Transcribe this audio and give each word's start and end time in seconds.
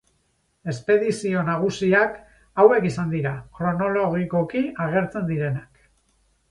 Espedizio 0.71 1.43
nagusiak 1.49 2.17
hauek 2.63 2.89
izan 2.91 3.15
dira, 3.15 3.35
kronologikoki 3.59 4.67
agertzen 4.89 5.31
direnak. 5.33 5.91